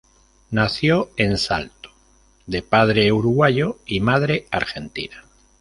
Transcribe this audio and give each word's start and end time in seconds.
Nació 0.49 1.11
en 1.15 1.37
Salto 1.37 1.91
de 2.47 2.63
padre 2.63 3.11
uruguayo 3.11 3.77
y 3.85 3.99
madre 3.99 4.47
argentina. 4.49 5.25